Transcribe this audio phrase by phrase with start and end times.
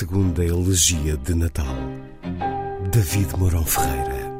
[0.00, 1.76] Segunda Elegia de Natal,
[2.90, 4.32] David Mourão Ferreira.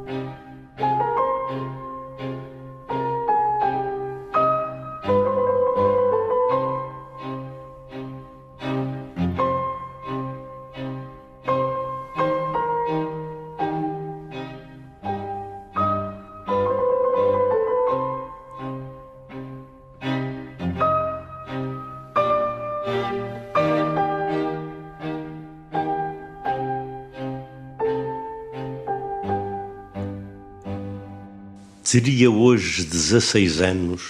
[31.83, 34.03] Teria hoje 16 anos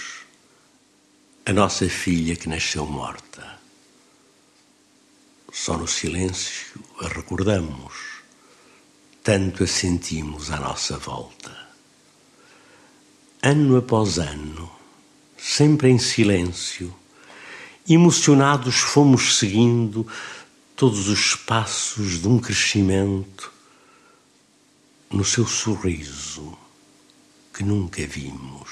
[1.45, 3.59] a nossa filha que nasceu morta.
[5.51, 7.93] Só no silêncio a recordamos,
[9.23, 11.69] tanto a sentimos à nossa volta.
[13.41, 14.69] Ano após ano,
[15.37, 16.93] sempre em silêncio,
[17.87, 20.05] emocionados fomos seguindo
[20.75, 23.51] todos os passos de um crescimento
[25.09, 26.60] no seu sorriso
[27.61, 28.71] que nunca vimos.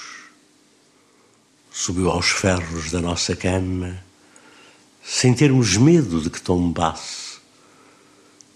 [1.71, 4.03] Subiu aos ferros da nossa cama,
[5.03, 7.37] sem termos medo de que tombasse.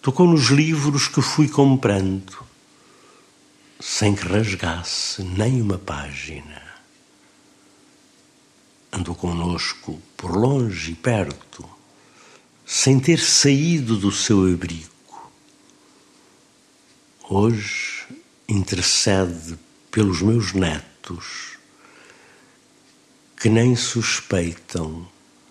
[0.02, 2.44] Tocou nos livros que fui comprando,
[3.80, 6.64] sem que rasgasse nem uma página.
[8.92, 11.64] Andou conosco por longe e perto,
[12.66, 14.90] sem ter saído do seu abrigo.
[17.30, 18.08] Hoje
[18.50, 19.60] intercede
[19.94, 21.56] pelos meus netos,
[23.40, 25.08] que nem suspeitam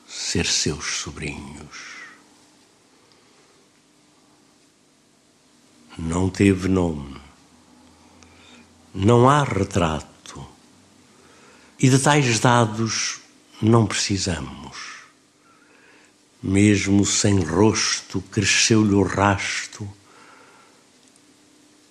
[0.09, 1.79] ser seus sobrinhos.
[5.97, 7.21] Não teve nome,
[8.93, 10.45] não há retrato,
[11.79, 13.21] e de tais dados
[13.63, 15.05] não precisamos.
[16.43, 19.89] Mesmo sem rosto, cresceu-lhe o rasto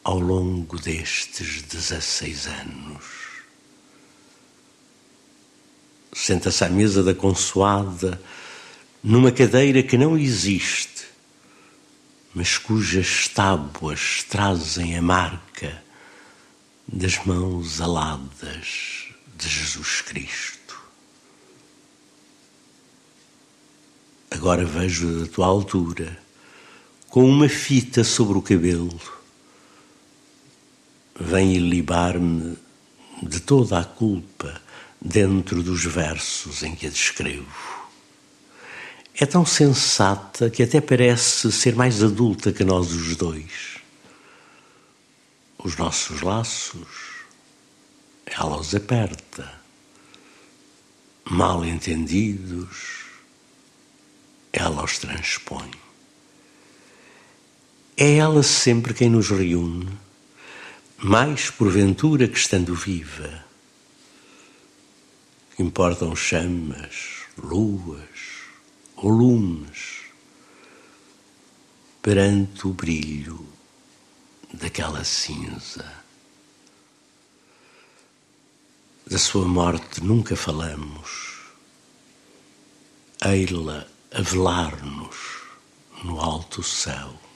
[0.04, 3.06] ao longo destes 16 anos.
[6.14, 8.22] Senta-se à mesa da consoada
[9.04, 11.06] numa cadeira que não existe,
[12.34, 15.84] mas cujas tábuas trazem a marca
[16.88, 19.08] das mãos aladas
[19.38, 20.80] de Jesus Cristo.
[24.30, 26.18] Agora vejo da tua altura,
[27.10, 29.00] com uma fita sobre o cabelo,
[31.22, 32.58] vem ilibar-me
[33.22, 34.60] de toda a culpa
[35.00, 37.82] dentro dos versos em que a descrevo.
[39.14, 43.78] É tão sensata que até parece ser mais adulta que nós os dois.
[45.64, 46.88] Os nossos laços,
[48.26, 49.62] ela os aperta.
[51.30, 53.06] Mal entendidos,
[54.52, 55.72] ela os transpõe.
[57.96, 59.88] É ela sempre quem nos reúne
[61.04, 63.44] mais porventura que estando viva.
[65.58, 68.44] Importam chamas, luas
[68.96, 70.02] ou lumes
[72.04, 73.48] perante o brilho
[74.54, 75.92] daquela cinza.
[79.08, 81.40] Da sua morte nunca falamos,
[83.26, 85.18] ei-la a velar-nos
[86.04, 87.31] no alto céu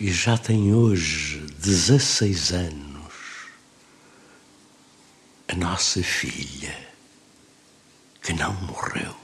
[0.00, 3.14] e já tem hoje 16 anos
[5.48, 6.76] a nossa filha
[8.22, 9.23] que não morreu.